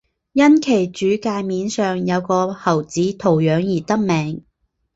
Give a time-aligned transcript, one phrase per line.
[0.31, 4.43] 因其主界面上有个猴子图样而得名。